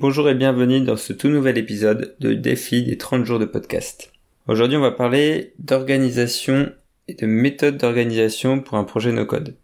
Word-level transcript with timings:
Bonjour 0.00 0.30
et 0.30 0.34
bienvenue 0.34 0.80
dans 0.80 0.96
ce 0.96 1.12
tout 1.12 1.28
nouvel 1.28 1.58
épisode 1.58 2.16
de 2.20 2.32
Défi 2.32 2.82
des 2.82 2.96
30 2.96 3.26
jours 3.26 3.38
de 3.38 3.44
podcast. 3.44 4.10
Aujourd'hui 4.48 4.78
on 4.78 4.80
va 4.80 4.92
parler 4.92 5.52
d'organisation 5.58 6.72
et 7.06 7.12
de 7.12 7.26
méthode 7.26 7.76
d'organisation 7.76 8.60
pour 8.60 8.78
un 8.78 8.84
projet 8.84 9.12
no-code. 9.12 9.56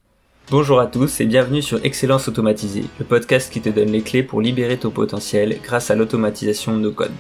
Bonjour 0.51 0.79
à 0.79 0.89
tous 0.89 1.23
et 1.23 1.25
bienvenue 1.25 1.63
sur 1.63 1.83
Excellence 1.87 2.29
Automatisée, 2.29 2.85
le 2.99 3.07
podcast 3.07 3.51
qui 3.51 3.63
te 3.63 3.71
donne 3.71 3.91
les 3.91 4.03
clés 4.03 4.23
pour 4.23 4.43
libérer 4.43 4.77
ton 4.77 4.91
potentiel 4.91 5.57
grâce 5.65 5.91
à 5.91 5.95
l'automatisation 5.95 6.77
no-code. 6.77 7.13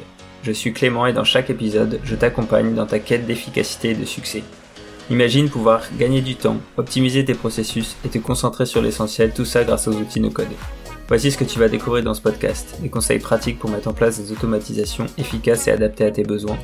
Je 0.42 0.52
suis 0.52 0.74
Clément 0.74 1.06
et 1.06 1.14
dans 1.14 1.24
chaque 1.24 1.48
épisode, 1.48 2.00
je 2.04 2.16
t'accompagne 2.16 2.74
dans 2.74 2.84
ta 2.84 2.98
quête 2.98 3.24
d'efficacité 3.24 3.92
et 3.92 3.94
de 3.94 4.04
succès. 4.04 4.42
Imagine 5.08 5.48
pouvoir 5.48 5.84
gagner 5.98 6.20
du 6.20 6.34
temps, 6.34 6.58
optimiser 6.76 7.24
tes 7.24 7.32
processus 7.32 7.96
et 8.04 8.10
te 8.10 8.18
concentrer 8.18 8.66
sur 8.66 8.82
l'essentiel, 8.82 9.32
tout 9.32 9.46
ça 9.46 9.64
grâce 9.64 9.88
aux 9.88 9.94
outils 9.94 10.20
no-code. 10.20 10.48
Voici 11.08 11.30
ce 11.30 11.38
que 11.38 11.44
tu 11.44 11.60
vas 11.60 11.68
découvrir 11.68 12.02
dans 12.02 12.14
ce 12.14 12.20
podcast, 12.20 12.78
des 12.80 12.88
conseils 12.88 13.20
pratiques 13.20 13.60
pour 13.60 13.70
mettre 13.70 13.86
en 13.86 13.92
place 13.92 14.18
des 14.18 14.32
automatisations 14.32 15.06
efficaces 15.18 15.68
et 15.68 15.70
adaptées 15.70 16.04
à 16.04 16.10
tes 16.10 16.24
besoins, 16.24 16.58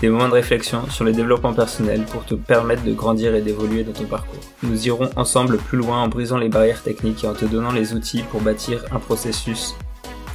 des 0.00 0.08
moments 0.08 0.28
de 0.28 0.32
réflexion 0.32 0.88
sur 0.88 1.04
le 1.04 1.12
développement 1.12 1.52
personnel 1.52 2.02
pour 2.04 2.24
te 2.24 2.34
permettre 2.34 2.82
de 2.82 2.94
grandir 2.94 3.34
et 3.34 3.42
d'évoluer 3.42 3.84
dans 3.84 3.92
ton 3.92 4.06
parcours. 4.06 4.40
Nous 4.62 4.86
irons 4.86 5.10
ensemble 5.16 5.58
plus 5.58 5.76
loin 5.76 6.02
en 6.02 6.08
brisant 6.08 6.38
les 6.38 6.48
barrières 6.48 6.82
techniques 6.82 7.24
et 7.24 7.28
en 7.28 7.34
te 7.34 7.44
donnant 7.44 7.72
les 7.72 7.92
outils 7.92 8.22
pour 8.30 8.40
bâtir 8.40 8.82
un 8.90 8.98
processus 8.98 9.74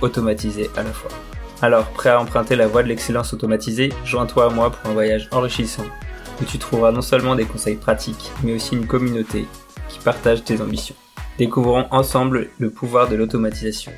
automatisé 0.01 0.69
à 0.77 0.83
la 0.83 0.93
fois. 0.93 1.11
Alors, 1.63 1.87
prêt 1.87 2.11
à 2.11 2.21
emprunter 2.21 2.55
la 2.55 2.67
voie 2.67 2.83
de 2.83 2.87
l'excellence 2.87 3.33
automatisée, 3.33 3.91
joins-toi 4.05 4.45
à 4.45 4.49
moi 4.49 4.69
pour 4.69 4.91
un 4.91 4.93
voyage 4.93 5.27
enrichissant 5.31 5.85
où 6.39 6.45
tu 6.45 6.59
trouveras 6.59 6.91
non 6.91 7.01
seulement 7.01 7.35
des 7.35 7.45
conseils 7.45 7.77
pratiques, 7.77 8.31
mais 8.43 8.53
aussi 8.53 8.75
une 8.75 8.85
communauté 8.85 9.47
qui 9.89 9.97
partage 9.99 10.43
tes 10.43 10.61
ambitions. 10.61 10.95
Découvrons 11.39 11.85
ensemble 11.91 12.49
le 12.59 12.69
pouvoir 12.69 13.07
de 13.07 13.15
l'automatisation. 13.15 13.93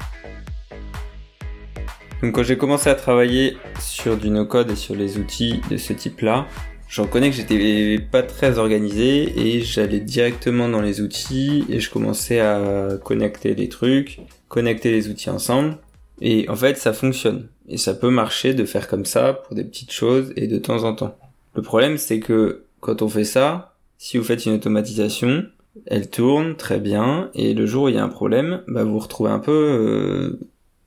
Donc 2.22 2.36
quand 2.36 2.44
j'ai 2.44 2.55
commencé 2.55 2.88
à 2.88 2.94
travailler 2.94 3.58
sur 3.80 4.16
du 4.16 4.30
no-code 4.30 4.70
et 4.70 4.76
sur 4.76 4.94
les 4.94 5.17
outils 5.17 5.59
de 5.72 5.78
ce 5.78 5.92
type-là, 5.92 6.45
je 6.88 7.02
reconnais 7.02 7.31
que 7.31 7.36
j'étais 7.36 7.97
pas 7.97 8.22
très 8.22 8.59
organisé 8.59 9.34
et 9.39 9.62
j'allais 9.62 10.02
directement 10.02 10.69
dans 10.69 10.81
les 10.81 11.02
outils 11.02 11.66
et 11.67 11.80
je 11.80 11.89
commençais 11.89 12.39
à 12.42 13.00
connecter 13.03 13.56
les 13.56 13.69
trucs, 13.69 14.19
connecter 14.47 14.92
les 14.92 15.09
outils 15.09 15.31
ensemble. 15.31 15.80
Et 16.22 16.47
en 16.47 16.56
fait, 16.56 16.78
ça 16.78 16.94
fonctionne. 16.94 17.47
Et 17.67 17.78
ça 17.78 17.95
peut 17.95 18.12
marcher 18.12 18.53
de 18.53 18.66
faire 18.66 18.88
comme 18.88 19.06
ça 19.06 19.34
pour 19.34 19.56
des 19.56 19.64
petites 19.64 19.94
choses 19.94 20.31
et 20.36 20.45
de 20.45 20.59
temps 20.59 20.84
en 20.84 20.94
temps. 20.94 21.17
Le 21.56 21.64
problème, 21.64 21.97
c'est 21.97 22.19
que 22.19 22.66
quand 22.81 23.02
on 23.02 23.09
fait 23.09 23.23
ça, 23.23 23.73
si 23.97 24.19
vous 24.19 24.23
faites 24.23 24.45
une 24.45 24.53
automatisation, 24.53 25.45
elle 25.86 26.09
tourne 26.09 26.55
très 26.55 26.80
bien 26.80 27.30
et 27.33 27.53
le 27.53 27.66
jour 27.66 27.83
où 27.83 27.89
il 27.89 27.95
y 27.95 27.97
a 27.97 28.03
un 28.03 28.09
problème, 28.09 28.64
bah 28.67 28.83
vous 28.83 29.00
retrouvez 29.00 29.31
un 29.31 29.39
peu 29.39 29.52
euh, 29.52 30.39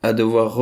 à 0.02 0.12
devoir 0.12 0.60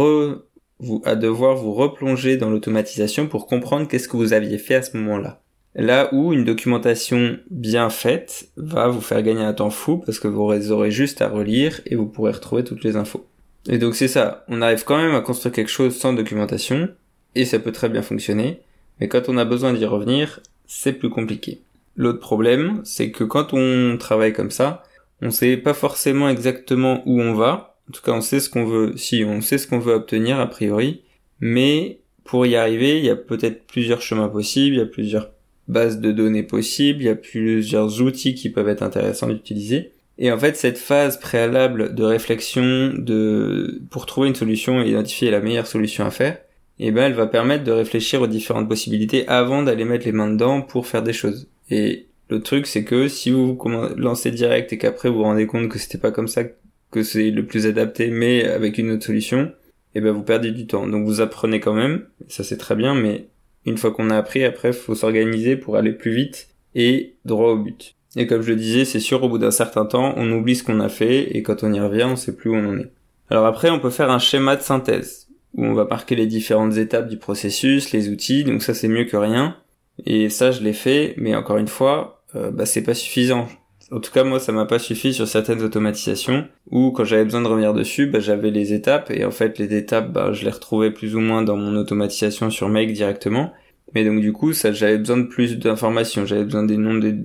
vous 0.78 1.02
à 1.04 1.14
devoir 1.14 1.54
vous 1.54 1.72
replonger 1.72 2.36
dans 2.36 2.50
l'automatisation 2.50 3.28
pour 3.28 3.46
comprendre 3.46 3.86
qu'est-ce 3.86 4.08
que 4.08 4.16
vous 4.16 4.32
aviez 4.32 4.58
fait 4.58 4.74
à 4.74 4.82
ce 4.82 4.96
moment-là. 4.96 5.40
Là 5.74 6.12
où 6.12 6.32
une 6.32 6.44
documentation 6.44 7.38
bien 7.50 7.88
faite 7.88 8.48
va 8.56 8.88
vous 8.88 9.00
faire 9.00 9.22
gagner 9.22 9.42
un 9.42 9.54
temps 9.54 9.70
fou 9.70 9.98
parce 9.98 10.18
que 10.18 10.28
vous 10.28 10.72
aurez 10.72 10.90
juste 10.90 11.22
à 11.22 11.28
relire 11.28 11.80
et 11.86 11.94
vous 11.94 12.06
pourrez 12.06 12.32
retrouver 12.32 12.64
toutes 12.64 12.84
les 12.84 12.96
infos. 12.96 13.26
Et 13.68 13.78
donc 13.78 13.94
c'est 13.94 14.08
ça, 14.08 14.44
on 14.48 14.60
arrive 14.60 14.84
quand 14.84 14.98
même 14.98 15.14
à 15.14 15.20
construire 15.20 15.54
quelque 15.54 15.70
chose 15.70 15.96
sans 15.96 16.12
documentation, 16.12 16.88
et 17.34 17.44
ça 17.44 17.58
peut 17.58 17.72
très 17.72 17.88
bien 17.88 18.02
fonctionner, 18.02 18.60
mais 19.00 19.08
quand 19.08 19.28
on 19.28 19.38
a 19.38 19.44
besoin 19.44 19.72
d'y 19.72 19.84
revenir, 19.84 20.40
c'est 20.66 20.92
plus 20.92 21.10
compliqué. 21.10 21.62
L'autre 21.96 22.20
problème, 22.20 22.80
c'est 22.84 23.10
que 23.10 23.24
quand 23.24 23.52
on 23.52 23.96
travaille 23.98 24.32
comme 24.32 24.50
ça, 24.50 24.82
on 25.20 25.30
sait 25.30 25.56
pas 25.56 25.74
forcément 25.74 26.28
exactement 26.28 27.02
où 27.06 27.20
on 27.20 27.34
va. 27.34 27.76
En 27.88 27.92
tout 27.92 28.02
cas, 28.02 28.12
on 28.12 28.20
sait 28.20 28.40
ce 28.40 28.48
qu'on 28.48 28.64
veut, 28.64 28.96
si 28.96 29.24
on 29.24 29.40
sait 29.40 29.58
ce 29.58 29.66
qu'on 29.66 29.78
veut 29.78 29.94
obtenir 29.94 30.40
a 30.40 30.46
priori, 30.48 31.02
mais 31.40 32.00
pour 32.24 32.46
y 32.46 32.56
arriver, 32.56 32.98
il 32.98 33.04
y 33.04 33.10
a 33.10 33.16
peut-être 33.16 33.66
plusieurs 33.66 34.00
chemins 34.00 34.28
possibles, 34.28 34.76
il 34.76 34.78
y 34.78 34.82
a 34.82 34.86
plusieurs 34.86 35.30
bases 35.68 36.00
de 36.00 36.12
données 36.12 36.42
possibles, 36.42 37.02
il 37.02 37.06
y 37.06 37.10
a 37.10 37.16
plusieurs 37.16 38.00
outils 38.00 38.34
qui 38.34 38.50
peuvent 38.50 38.68
être 38.68 38.82
intéressants 38.82 39.28
d'utiliser. 39.28 39.92
Et 40.18 40.30
en 40.30 40.38
fait, 40.38 40.56
cette 40.56 40.78
phase 40.78 41.18
préalable 41.18 41.94
de 41.94 42.04
réflexion 42.04 42.92
de, 42.96 43.82
pour 43.90 44.06
trouver 44.06 44.28
une 44.28 44.34
solution 44.34 44.82
et 44.82 44.90
identifier 44.90 45.30
la 45.30 45.40
meilleure 45.40 45.66
solution 45.66 46.04
à 46.04 46.10
faire, 46.10 46.38
eh 46.78 46.90
ben, 46.90 47.04
elle 47.04 47.14
va 47.14 47.26
permettre 47.26 47.64
de 47.64 47.72
réfléchir 47.72 48.22
aux 48.22 48.26
différentes 48.26 48.68
possibilités 48.68 49.26
avant 49.28 49.62
d'aller 49.62 49.84
mettre 49.84 50.06
les 50.06 50.12
mains 50.12 50.30
dedans 50.30 50.62
pour 50.62 50.86
faire 50.86 51.02
des 51.02 51.12
choses. 51.12 51.48
Et 51.72 52.08
le 52.28 52.42
truc, 52.42 52.66
c'est 52.66 52.84
que 52.84 53.08
si 53.08 53.30
vous 53.30 53.58
lancez 53.96 54.30
direct 54.30 54.74
et 54.74 54.78
qu'après 54.78 55.08
vous 55.08 55.16
vous 55.16 55.22
rendez 55.22 55.46
compte 55.46 55.70
que 55.70 55.78
c'était 55.78 55.96
pas 55.96 56.10
comme 56.10 56.28
ça 56.28 56.42
que 56.90 57.02
c'est 57.02 57.30
le 57.30 57.46
plus 57.46 57.66
adapté, 57.66 58.10
mais 58.10 58.44
avec 58.44 58.76
une 58.76 58.90
autre 58.90 59.06
solution, 59.06 59.50
eh 59.94 60.02
ben, 60.02 60.12
vous 60.12 60.22
perdez 60.22 60.50
du 60.50 60.66
temps. 60.66 60.86
Donc 60.86 61.06
vous 61.06 61.22
apprenez 61.22 61.60
quand 61.60 61.72
même, 61.72 62.04
ça 62.28 62.44
c'est 62.44 62.58
très 62.58 62.76
bien, 62.76 62.94
mais 62.94 63.28
une 63.64 63.78
fois 63.78 63.90
qu'on 63.90 64.10
a 64.10 64.18
appris, 64.18 64.44
après, 64.44 64.74
faut 64.74 64.94
s'organiser 64.94 65.56
pour 65.56 65.76
aller 65.76 65.92
plus 65.92 66.14
vite 66.14 66.48
et 66.74 67.14
droit 67.24 67.52
au 67.52 67.56
but. 67.56 67.94
Et 68.16 68.26
comme 68.26 68.42
je 68.42 68.50
le 68.50 68.56
disais, 68.56 68.84
c'est 68.84 69.00
sûr, 69.00 69.22
au 69.22 69.30
bout 69.30 69.38
d'un 69.38 69.50
certain 69.50 69.86
temps, 69.86 70.12
on 70.18 70.30
oublie 70.30 70.56
ce 70.56 70.64
qu'on 70.64 70.80
a 70.80 70.90
fait 70.90 71.34
et 71.34 71.42
quand 71.42 71.62
on 71.62 71.72
y 71.72 71.80
revient, 71.80 72.04
on 72.04 72.16
sait 72.16 72.36
plus 72.36 72.50
où 72.50 72.54
on 72.54 72.68
en 72.68 72.78
est. 72.78 72.92
Alors 73.30 73.46
après, 73.46 73.70
on 73.70 73.80
peut 73.80 73.88
faire 73.88 74.10
un 74.10 74.18
schéma 74.18 74.56
de 74.56 74.62
synthèse 74.62 75.28
où 75.54 75.64
on 75.64 75.72
va 75.72 75.86
marquer 75.86 76.16
les 76.16 76.26
différentes 76.26 76.76
étapes 76.76 77.08
du 77.08 77.16
processus, 77.16 77.92
les 77.92 78.10
outils, 78.10 78.44
donc 78.44 78.62
ça 78.62 78.74
c'est 78.74 78.88
mieux 78.88 79.04
que 79.04 79.16
rien. 79.16 79.56
Et 80.04 80.28
ça 80.28 80.50
je 80.50 80.62
l'ai 80.62 80.72
fait, 80.72 81.14
mais 81.16 81.34
encore 81.34 81.58
une 81.58 81.68
fois, 81.68 82.22
euh, 82.34 82.50
bah, 82.50 82.66
c'est 82.66 82.82
pas 82.82 82.94
suffisant. 82.94 83.48
En 83.90 84.00
tout 84.00 84.10
cas 84.10 84.24
moi 84.24 84.40
ça 84.40 84.52
m'a 84.52 84.64
pas 84.64 84.78
suffi 84.78 85.12
sur 85.12 85.28
certaines 85.28 85.62
automatisations 85.62 86.46
où 86.70 86.92
quand 86.92 87.04
j'avais 87.04 87.24
besoin 87.24 87.42
de 87.42 87.48
revenir 87.48 87.74
dessus, 87.74 88.06
bah, 88.06 88.20
j'avais 88.20 88.50
les 88.50 88.72
étapes 88.72 89.10
et 89.10 89.24
en 89.24 89.30
fait 89.30 89.58
les 89.58 89.76
étapes 89.76 90.10
bah, 90.12 90.32
je 90.32 90.44
les 90.44 90.50
retrouvais 90.50 90.90
plus 90.90 91.14
ou 91.14 91.20
moins 91.20 91.42
dans 91.42 91.56
mon 91.56 91.76
automatisation 91.76 92.48
sur 92.50 92.68
Make 92.68 92.92
directement. 92.92 93.52
Mais 93.94 94.04
donc 94.04 94.20
du 94.20 94.32
coup 94.32 94.54
ça 94.54 94.72
j'avais 94.72 94.96
besoin 94.98 95.18
de 95.18 95.24
plus 95.24 95.58
d'informations, 95.58 96.24
j'avais 96.24 96.44
besoin 96.44 96.64
des 96.64 96.78
noms 96.78 96.94
des 96.94 97.16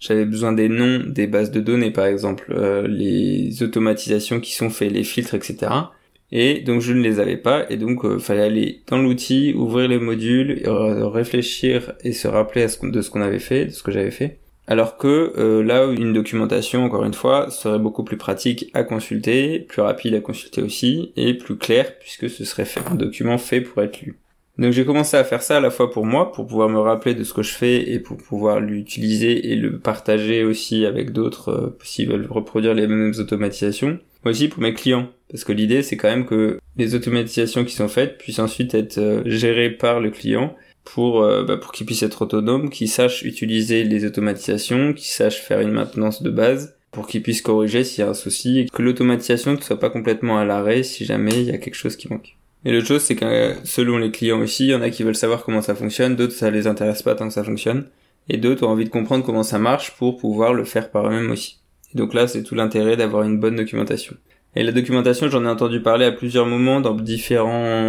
j'avais 0.00 0.24
besoin 0.24 0.52
des 0.52 0.68
noms 0.68 1.02
des 1.06 1.26
bases 1.26 1.50
de 1.50 1.60
données 1.60 1.90
par 1.90 2.06
exemple, 2.06 2.52
euh, 2.56 2.86
les 2.88 3.62
automatisations 3.62 4.40
qui 4.40 4.52
sont 4.52 4.70
faites, 4.70 4.92
les 4.92 5.04
filtres, 5.04 5.34
etc. 5.34 5.72
Et 6.36 6.60
donc 6.60 6.80
je 6.80 6.92
ne 6.92 7.00
les 7.00 7.20
avais 7.20 7.36
pas 7.36 7.64
et 7.70 7.76
donc 7.76 8.04
euh, 8.04 8.18
fallait 8.18 8.42
aller 8.42 8.82
dans 8.88 8.98
l'outil, 8.98 9.54
ouvrir 9.56 9.88
les 9.88 10.00
modules, 10.00 10.62
réfléchir 10.66 11.92
et 12.02 12.12
se 12.12 12.26
rappeler 12.26 12.66
de 12.82 13.00
ce 13.00 13.10
qu'on 13.10 13.22
avait 13.22 13.38
fait, 13.38 13.66
de 13.66 13.70
ce 13.70 13.84
que 13.84 13.92
j'avais 13.92 14.10
fait. 14.10 14.40
Alors 14.66 14.96
que 14.96 15.32
euh, 15.36 15.62
là, 15.62 15.86
une 15.86 16.12
documentation, 16.14 16.84
encore 16.84 17.04
une 17.04 17.14
fois, 17.14 17.50
serait 17.50 17.78
beaucoup 17.78 18.02
plus 18.02 18.16
pratique 18.16 18.70
à 18.72 18.82
consulter, 18.82 19.60
plus 19.60 19.82
rapide 19.82 20.14
à 20.14 20.20
consulter 20.20 20.62
aussi, 20.62 21.12
et 21.16 21.34
plus 21.34 21.56
clair 21.56 21.98
puisque 21.98 22.30
ce 22.30 22.44
serait 22.44 22.66
un 22.90 22.94
document 22.94 23.38
fait 23.38 23.60
pour 23.60 23.82
être 23.82 24.00
lu. 24.00 24.18
Donc 24.56 24.72
j'ai 24.72 24.84
commencé 24.84 25.16
à 25.16 25.24
faire 25.24 25.42
ça 25.42 25.58
à 25.58 25.60
la 25.60 25.70
fois 25.70 25.90
pour 25.90 26.06
moi, 26.06 26.32
pour 26.32 26.46
pouvoir 26.46 26.68
me 26.68 26.78
rappeler 26.78 27.14
de 27.14 27.24
ce 27.24 27.34
que 27.34 27.42
je 27.42 27.52
fais 27.52 27.90
et 27.90 27.98
pour 27.98 28.16
pouvoir 28.16 28.60
l'utiliser 28.60 29.52
et 29.52 29.56
le 29.56 29.78
partager 29.78 30.44
aussi 30.44 30.86
avec 30.86 31.12
d'autres 31.12 31.48
euh, 31.50 31.78
s'ils 31.82 32.08
veulent 32.08 32.28
reproduire 32.30 32.74
les 32.74 32.86
mêmes 32.86 33.12
automatisations. 33.18 33.98
Aussi 34.24 34.48
pour 34.48 34.62
mes 34.62 34.74
clients, 34.74 35.08
parce 35.30 35.44
que 35.44 35.52
l'idée 35.52 35.82
c'est 35.82 35.96
quand 35.96 36.08
même 36.08 36.26
que 36.26 36.58
les 36.76 36.94
automatisations 36.94 37.64
qui 37.64 37.74
sont 37.74 37.88
faites 37.88 38.18
puissent 38.18 38.38
ensuite 38.38 38.74
être 38.74 38.98
euh, 38.98 39.22
gérées 39.26 39.70
par 39.70 40.00
le 40.00 40.10
client 40.10 40.54
pour 40.84 41.22
euh, 41.22 41.44
bah, 41.44 41.56
pour 41.56 41.72
qu'il 41.72 41.86
puisse 41.86 42.02
être 42.02 42.22
autonome, 42.22 42.70
qu'il 42.70 42.88
sache 42.88 43.22
utiliser 43.22 43.84
les 43.84 44.04
automatisations, 44.04 44.92
qu'il 44.92 45.08
sache 45.08 45.36
faire 45.36 45.60
une 45.60 45.72
maintenance 45.72 46.22
de 46.22 46.30
base 46.30 46.74
pour 46.90 47.06
qu'il 47.06 47.22
puisse 47.22 47.42
corriger 47.42 47.84
s'il 47.84 48.04
y 48.04 48.06
a 48.06 48.10
un 48.10 48.14
souci 48.14 48.60
et 48.60 48.66
que 48.66 48.82
l'automatisation 48.82 49.52
ne 49.52 49.60
soit 49.60 49.80
pas 49.80 49.90
complètement 49.90 50.38
à 50.38 50.44
l'arrêt 50.44 50.82
si 50.82 51.04
jamais 51.04 51.32
il 51.32 51.44
y 51.44 51.50
a 51.50 51.58
quelque 51.58 51.74
chose 51.74 51.96
qui 51.96 52.08
manque. 52.08 52.36
Et 52.64 52.72
l'autre 52.72 52.86
chose, 52.86 53.02
c'est 53.02 53.16
que 53.16 53.54
selon 53.64 53.98
les 53.98 54.10
clients 54.10 54.40
aussi, 54.40 54.66
il 54.66 54.70
y 54.70 54.74
en 54.74 54.80
a 54.80 54.90
qui 54.90 55.02
veulent 55.02 55.16
savoir 55.16 55.44
comment 55.44 55.60
ça 55.60 55.74
fonctionne, 55.74 56.16
d'autres 56.16 56.32
ça 56.32 56.50
les 56.50 56.66
intéresse 56.66 57.02
pas 57.02 57.14
tant 57.14 57.28
que 57.28 57.34
ça 57.34 57.44
fonctionne, 57.44 57.88
et 58.28 58.38
d'autres 58.38 58.66
ont 58.66 58.70
envie 58.70 58.84
de 58.84 58.90
comprendre 58.90 59.24
comment 59.24 59.42
ça 59.42 59.58
marche 59.58 59.90
pour 59.92 60.16
pouvoir 60.16 60.54
le 60.54 60.64
faire 60.64 60.90
par 60.90 61.06
eux-mêmes 61.06 61.30
aussi. 61.30 61.58
Donc 61.94 62.14
là, 62.14 62.26
c'est 62.26 62.42
tout 62.42 62.54
l'intérêt 62.54 62.96
d'avoir 62.96 63.22
une 63.22 63.38
bonne 63.38 63.56
documentation. 63.56 64.16
Et 64.56 64.62
la 64.62 64.72
documentation, 64.72 65.28
j'en 65.28 65.44
ai 65.44 65.48
entendu 65.48 65.80
parler 65.80 66.04
à 66.04 66.12
plusieurs 66.12 66.46
moments 66.46 66.82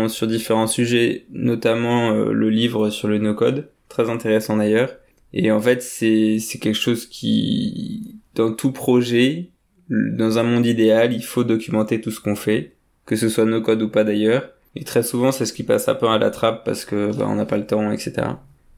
sur 0.08 0.28
différents 0.28 0.68
sujets, 0.68 1.26
notamment 1.32 2.12
euh, 2.12 2.32
le 2.32 2.50
livre 2.50 2.90
sur 2.90 3.08
le 3.08 3.20
no-code, 3.20 3.70
très 3.88 4.10
intéressant 4.10 4.58
d'ailleurs. 4.58 4.96
Et 5.34 5.52
en 5.52 5.60
fait, 5.60 5.82
c'est, 5.84 6.40
c'est 6.40 6.60
quelque 6.60 6.78
chose 6.78 7.06
qui, 7.06 8.16
dans 8.34 8.54
tout 8.54 8.72
projet, 8.72 9.50
dans 9.90 10.40
un 10.40 10.44
monde 10.44 10.66
idéal, 10.66 11.14
il 11.14 11.24
faut 11.24 11.44
documenter 11.44 12.02
tout 12.02 12.12
ce 12.12 12.20
qu'on 12.20 12.36
fait, 12.36 12.74
que 13.06 13.16
ce 13.16 13.30
soit 13.30 13.46
no-code 13.46 13.82
ou 13.84 13.90
pas 13.90 14.04
d'ailleurs, 14.04 14.50
et 14.76 14.84
très 14.84 15.04
souvent, 15.04 15.32
c'est 15.32 15.46
ce 15.46 15.54
qui 15.54 15.64
passe 15.64 15.88
un 15.88 15.96
peu 15.96 16.08
à 16.08 16.18
la 16.18 16.30
trappe 16.30 16.66
parce 16.66 16.86
que 16.86 17.16
bah, 17.16 17.26
on 17.28 17.36
n'a 17.36 17.46
pas 17.46 17.58
le 17.58 17.66
temps, 17.66 17.92
etc. 17.92 18.28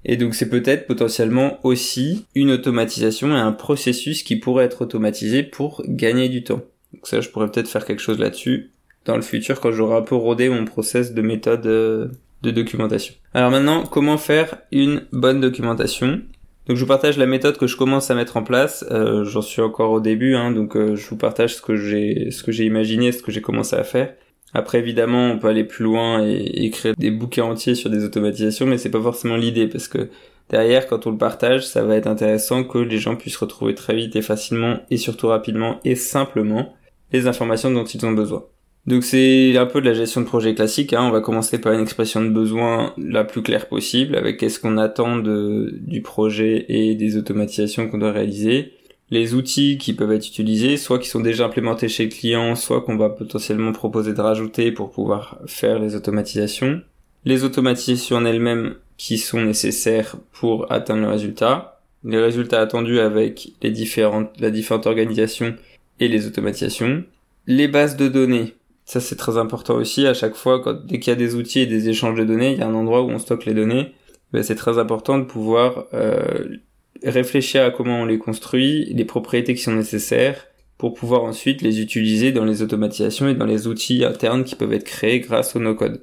Et 0.08 0.16
donc 0.16 0.34
c'est 0.34 0.50
peut-être 0.50 0.88
potentiellement 0.88 1.60
aussi 1.64 2.26
une 2.34 2.52
automatisation 2.52 3.36
et 3.36 3.40
un 3.40 3.52
processus 3.52 4.24
qui 4.24 4.38
pourrait 4.38 4.66
être 4.66 4.82
automatisé 4.82 5.44
pour 5.44 5.84
gagner 5.86 6.30
du 6.30 6.44
temps. 6.44 6.62
Donc 6.94 7.06
ça, 7.06 7.20
je 7.22 7.30
pourrais 7.30 7.52
peut-être 7.52 7.68
faire 7.68 7.86
quelque 7.86 8.02
chose 8.02 8.18
là-dessus 8.18 8.72
dans 9.06 9.18
le 9.18 9.22
futur 9.22 9.60
quand 9.60 9.72
j'aurai 9.72 9.98
un 9.98 10.02
peu 10.02 10.16
rodé 10.16 10.50
mon 10.50 10.66
process 10.66 11.14
de 11.14 11.22
méthode 11.22 11.66
euh, 11.68 12.08
de 12.42 12.52
documentation. 12.52 13.14
Alors 13.34 13.52
maintenant, 13.52 13.84
comment 13.84 14.18
faire 14.18 14.58
une 14.72 15.04
bonne 15.12 15.42
documentation? 15.42 16.22
Donc 16.68 16.76
je 16.76 16.82
vous 16.82 16.88
partage 16.88 17.18
la 17.18 17.26
méthode 17.26 17.58
que 17.58 17.68
je 17.68 17.78
commence 17.78 18.10
à 18.10 18.16
mettre 18.16 18.38
en 18.38 18.44
place. 18.44 18.86
Euh, 18.92 19.26
J'en 19.26 19.42
suis 19.42 19.62
encore 19.62 19.92
au 19.92 20.00
début, 20.00 20.36
hein, 20.36 20.52
donc 20.52 20.76
euh, 20.76 20.96
je 20.96 21.10
vous 21.10 21.18
partage 21.18 21.56
ce 21.56 21.62
que 21.62 21.76
j'ai, 21.76 22.32
ce 22.32 22.44
que 22.44 22.52
j'ai 22.52 22.66
imaginé, 22.66 23.12
ce 23.12 23.22
que 23.22 23.32
j'ai 23.32 23.42
commencé 23.42 23.76
à 23.76 23.84
faire. 23.84 24.14
Après, 24.54 24.80
évidemment, 24.80 25.32
on 25.32 25.40
peut 25.40 25.48
aller 25.48 25.64
plus 25.64 25.84
loin 25.84 26.26
et 26.26 26.66
écrire 26.66 26.96
des 26.98 27.12
bouquins 27.12 27.44
entiers 27.44 27.76
sur 27.76 27.90
des 27.90 28.04
automatisations, 28.04 28.66
mais 28.66 28.78
c'est 28.78 28.90
pas 28.90 29.02
forcément 29.02 29.36
l'idée 29.36 29.68
parce 29.68 29.88
que 29.88 30.10
derrière, 30.50 30.88
quand 30.88 31.06
on 31.06 31.12
le 31.12 31.18
partage, 31.18 31.68
ça 31.68 31.84
va 31.84 31.96
être 31.96 32.08
intéressant 32.08 32.64
que 32.64 32.78
les 32.78 32.98
gens 32.98 33.16
puissent 33.16 33.38
retrouver 33.38 33.76
très 33.76 33.96
vite 33.96 34.16
et 34.16 34.22
facilement 34.22 34.80
et 34.90 34.98
surtout 34.98 35.28
rapidement 35.28 35.80
et 35.84 35.96
simplement 35.96 36.74
les 37.12 37.28
informations 37.28 37.72
dont 37.72 37.86
ils 37.86 38.06
ont 38.06 38.12
besoin. 38.12 38.46
Donc 38.88 39.04
c'est 39.04 39.58
un 39.58 39.66
peu 39.66 39.82
de 39.82 39.86
la 39.86 39.94
gestion 39.94 40.22
de 40.22 40.26
projet 40.26 40.56
classique. 40.56 40.94
Hein. 40.94 41.04
On 41.04 41.12
va 41.12 41.20
commencer 41.20 41.60
par 41.60 41.74
une 41.74 41.82
expression 41.82 42.22
de 42.22 42.30
besoin 42.30 42.94
la 42.98 43.26
plus 43.26 43.42
claire 43.42 43.68
possible, 43.68 44.16
avec 44.16 44.38
qu'est-ce 44.38 44.62
qu'on 44.62 44.78
attend 44.78 45.18
de, 45.18 45.78
du 45.82 46.02
projet 46.02 46.66
et 46.70 46.96
des 46.96 47.18
automatisations 47.18 47.90
qu'on 47.90 47.98
doit 47.98 48.14
réaliser. 48.14 48.77
Les 49.10 49.34
outils 49.34 49.78
qui 49.78 49.94
peuvent 49.94 50.12
être 50.12 50.28
utilisés, 50.28 50.78
soit 50.78 51.00
qui 51.00 51.08
sont 51.08 51.22
déjà 51.22 51.46
implémentés 51.46 51.88
chez 51.88 52.06
le 52.06 52.10
client, 52.10 52.56
soit 52.56 52.82
qu'on 52.82 52.98
va 52.98 53.10
potentiellement 53.10 53.72
proposer 53.72 54.14
de 54.14 54.22
rajouter 54.22 54.72
pour 54.72 54.92
pouvoir 54.92 55.40
faire 55.46 55.80
les 55.80 55.96
automatisations. 55.96 56.82
Les 57.24 57.44
automatisations 57.44 58.18
en 58.18 58.26
elles-mêmes 58.26 58.76
qui 58.98 59.18
sont 59.18 59.42
nécessaires 59.42 60.16
pour 60.34 60.72
atteindre 60.72 61.04
le 61.04 61.10
résultat. 61.10 61.80
Les 62.04 62.20
résultats 62.20 62.62
attendus 62.62 63.00
avec 63.00 63.54
les 63.62 63.72
différentes, 63.72 64.40
la 64.40 64.52
différente 64.52 64.88
organisation 64.88 65.56
et 66.00 66.08
les 66.08 66.28
automatisations. 66.28 67.04
Les 67.48 67.68
bases 67.68 67.96
de 67.96 68.08
données 68.08 68.56
ça 68.88 69.02
c'est 69.02 69.18
très 69.18 69.38
important 69.38 69.76
aussi. 69.76 70.08
À 70.08 70.14
chaque 70.14 70.36
fois, 70.36 70.64
dès 70.86 71.00
qu'il 71.00 71.12
y 71.12 71.16
a 71.16 71.20
des 71.20 71.36
outils 71.36 71.60
et 71.60 71.66
des 71.66 71.90
échanges 71.90 72.18
de 72.18 72.24
données, 72.24 72.54
il 72.54 72.60
y 72.60 72.62
a 72.62 72.68
un 72.68 72.74
endroit 72.74 73.02
où 73.04 73.10
on 73.10 73.20
stocke 73.20 73.46
les 73.46 73.54
données. 73.54 73.94
Ben, 74.32 74.44
c'est 74.44 74.56
très 74.56 74.80
important 74.80 75.18
de 75.20 75.26
pouvoir 75.26 75.86
euh, 75.94 76.58
réfléchir 77.04 77.64
à 77.64 77.72
comment 77.72 78.02
on 78.02 78.06
les 78.06 78.18
construit, 78.18 78.86
les 78.94 79.06
propriétés 79.06 79.54
qui 79.54 79.62
sont 79.62 79.74
nécessaires 79.74 80.48
pour 80.78 80.94
pouvoir 80.94 81.24
ensuite 81.24 81.62
les 81.62 81.82
utiliser 81.82 82.32
dans 82.32 82.46
les 82.46 82.62
automatisations 82.62 83.28
et 83.28 83.34
dans 83.34 83.46
les 83.46 83.68
outils 83.68 84.06
internes 84.06 84.44
qui 84.44 84.56
peuvent 84.56 84.74
être 84.74 84.84
créés 84.84 85.20
grâce 85.20 85.56
au 85.56 85.60
no-code. 85.60 86.02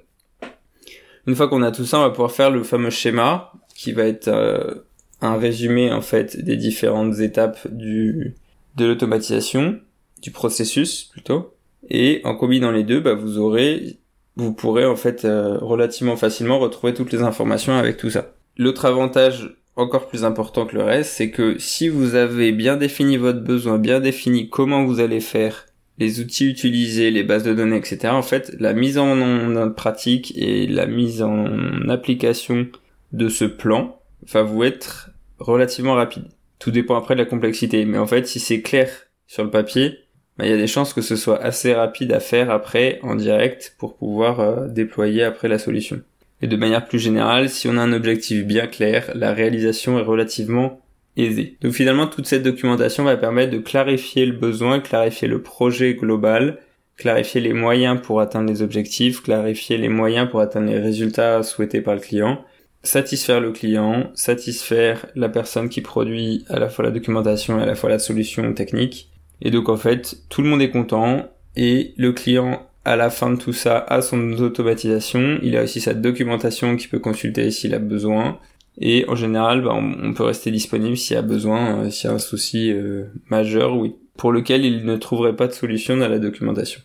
Une 1.27 1.35
fois 1.35 1.49
qu'on 1.49 1.63
a 1.63 1.71
tout 1.71 1.85
ça, 1.85 1.99
on 1.99 2.03
va 2.03 2.11
pouvoir 2.11 2.33
faire 2.33 2.51
le 2.51 2.63
fameux 2.65 2.91
schéma 2.91 3.53
qui 3.75 3.93
va 3.93 4.05
être 4.05 4.29
euh, 4.29 4.75
un 5.21 5.37
résumé 5.37 5.93
en 5.93 6.03
fait 6.03 6.43
des 6.43 6.57
différentes 6.57 7.19
étapes 7.21 7.69
du 7.71 8.35
de 8.77 8.87
l'automatisation, 8.87 9.79
du 10.21 10.31
processus 10.31 11.05
plutôt. 11.05 11.55
Et 11.89 12.21
en 12.25 12.35
combinant 12.35 12.73
les 12.73 12.83
deux, 12.83 13.01
bah, 13.01 13.15
vous 13.15 13.39
aurez, 13.39 13.99
vous 14.37 14.53
pourrez 14.53 14.85
en 14.85 14.97
fait 14.97 15.25
euh, 15.25 15.59
relativement 15.59 16.17
facilement 16.17 16.59
retrouver 16.59 16.95
toutes 16.95 17.13
les 17.13 17.23
informations 17.23 17.75
avec 17.75 17.97
tout 17.97 18.11
ça. 18.11 18.35
L'autre 18.57 18.85
avantage 18.85 19.57
encore 19.77 20.07
plus 20.07 20.25
important 20.25 20.67
que 20.67 20.77
le 20.77 20.83
reste, 20.83 21.13
c'est 21.13 21.31
que 21.31 21.59
si 21.59 21.89
vous 21.89 22.15
avez 22.15 22.53
bien 22.53 22.77
défini 22.77 23.17
votre 23.17 23.41
besoin, 23.41 23.79
bien 23.79 24.01
défini 24.01 24.49
comment 24.49 24.85
vous 24.85 25.01
allez 25.01 25.21
faire, 25.21 25.67
les 25.99 26.21
outils 26.21 26.49
utilisés, 26.49 27.11
les 27.11 27.23
bases 27.23 27.45
de 27.45 27.55
données, 27.55 27.77
etc. 27.77 28.09
En 28.09 28.23
fait, 28.23 28.55
la 28.59 28.73
mise 28.73 28.99
en, 28.99 29.71
pratique 29.71 30.33
et 30.37 30.67
la 30.67 30.87
mise 30.87 31.23
en 31.23 31.89
application 31.89 32.67
de 33.13 33.29
ce 33.29 33.45
plan 33.45 34.01
va 34.33 34.43
vous 34.43 34.65
être 34.65 35.11
relativement 35.39 35.95
rapide. 35.95 36.25
Tout 36.59 36.71
dépend 36.71 36.97
après 36.97 37.15
de 37.15 37.21
la 37.21 37.27
complexité, 37.27 37.85
mais 37.85 37.99
en 37.99 38.07
fait, 38.07 38.27
si 38.27 38.41
c'est 38.41 38.63
clair 38.63 38.89
sur 39.27 39.45
le 39.45 39.51
papier, 39.51 39.99
bah, 40.37 40.47
il 40.47 40.51
y 40.51 40.55
a 40.55 40.57
des 40.57 40.67
chances 40.67 40.93
que 40.93 41.03
ce 41.03 41.15
soit 41.15 41.41
assez 41.41 41.75
rapide 41.75 42.13
à 42.13 42.21
faire 42.21 42.51
après 42.51 42.99
en 43.03 43.15
direct 43.15 43.77
pour 43.79 43.97
pouvoir 43.97 44.41
euh, 44.41 44.67
déployer 44.67 45.23
après 45.23 45.49
la 45.49 45.59
solution. 45.59 46.01
Et 46.45 46.47
de 46.47 46.57
manière 46.57 46.85
plus 46.85 46.99
générale, 46.99 47.49
si 47.49 47.69
on 47.69 47.79
a 47.79 47.81
un 47.81 47.95
objectif 47.95 48.45
bien 48.45 48.67
clair, 48.67 49.11
la 49.15 49.33
réalisation 49.33 49.99
est 49.99 50.03
relativement 50.03 50.79
aisée. 51.17 51.57
Donc 51.63 51.73
finalement, 51.73 52.07
toute 52.07 52.27
cette 52.27 52.43
documentation 52.43 53.03
va 53.03 53.17
permettre 53.17 53.51
de 53.51 53.61
clarifier 53.61 54.27
le 54.27 54.37
besoin, 54.37 54.81
clarifier 54.81 55.27
le 55.27 55.41
projet 55.41 55.95
global, 55.95 56.59
clarifier 56.99 57.41
les 57.41 57.55
moyens 57.55 57.99
pour 57.99 58.21
atteindre 58.21 58.51
les 58.51 58.61
objectifs, 58.61 59.23
clarifier 59.23 59.79
les 59.79 59.89
moyens 59.89 60.29
pour 60.29 60.41
atteindre 60.41 60.67
les 60.71 60.79
résultats 60.79 61.43
souhaités 61.43 61.81
par 61.81 61.95
le 61.95 62.03
client, 62.03 62.45
satisfaire 62.83 63.41
le 63.41 63.53
client, 63.53 64.11
satisfaire 64.13 65.07
la 65.15 65.31
personne 65.31 65.71
qui 65.71 65.81
produit 65.81 66.45
à 66.51 66.59
la 66.59 66.69
fois 66.69 66.85
la 66.85 66.91
documentation 66.91 67.59
et 67.59 67.63
à 67.63 67.67
la 67.67 67.75
fois 67.75 67.89
la 67.89 67.99
solution 67.99 68.53
technique, 68.53 69.11
et 69.41 69.51
donc 69.51 69.71
en 69.71 69.79
fait, 69.79 70.19
tout 70.29 70.43
le 70.43 70.49
monde 70.49 70.61
est 70.61 70.71
content 70.71 71.27
et 71.57 71.95
le 71.97 72.13
client 72.13 72.67
à 72.85 72.97
la 72.97 73.11
fin 73.11 73.31
de 73.31 73.37
tout 73.37 73.53
ça 73.53 73.79
a 73.79 74.03
son 74.03 74.33
automatisation, 74.35 75.39
il 75.43 75.57
a 75.57 75.63
aussi 75.63 75.81
sa 75.81 75.95
documentation 75.95 76.77
qu'il 76.77 76.91
peut 76.91 76.99
consulter 76.99 77.51
s'il 77.51 77.75
a 77.75 77.79
besoin. 77.79 78.39
Et 78.81 79.05
en 79.09 79.15
général, 79.15 79.63
bah, 79.63 79.73
on, 79.75 80.13
peut 80.15 80.25
rester 80.25 80.51
disponible 80.51 80.97
s'il 80.97 81.17
a 81.17 81.23
besoin, 81.23 81.85
euh, 81.85 81.91
s'il 81.91 82.09
y 82.09 82.13
a 82.13 82.17
un 82.17 82.19
souci 82.19 82.73
euh, 82.73 83.05
majeur, 83.31 83.77
oui, 83.77 83.95
pour 84.17 84.33
lequel 84.33 84.65
il 84.65 84.85
ne 84.85 84.97
trouverait 84.97 85.37
pas 85.37 85.47
de 85.47 85.53
solution 85.53 85.97
dans 85.97 86.09
la 86.09 86.19
documentation. 86.19 86.81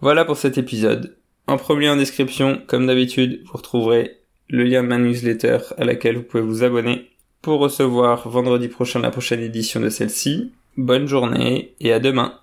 Voilà 0.00 0.24
pour 0.24 0.36
cet 0.36 0.56
épisode. 0.56 1.16
En 1.46 1.56
premier 1.56 1.88
en 1.88 1.96
description, 1.96 2.62
comme 2.66 2.86
d'habitude, 2.86 3.40
vous 3.44 3.58
retrouverez 3.58 4.18
le 4.48 4.64
lien 4.64 4.82
de 4.82 4.88
ma 4.88 4.98
newsletter 4.98 5.58
à 5.76 5.84
laquelle 5.84 6.16
vous 6.16 6.22
pouvez 6.22 6.42
vous 6.42 6.62
abonner 6.62 7.10
pour 7.40 7.58
recevoir 7.58 8.28
vendredi 8.28 8.68
prochain 8.68 9.00
la 9.00 9.10
prochaine 9.10 9.40
édition 9.40 9.80
de 9.80 9.88
celle-ci. 9.88 10.52
Bonne 10.76 11.08
journée 11.08 11.74
et 11.80 11.92
à 11.92 11.98
demain. 11.98 12.38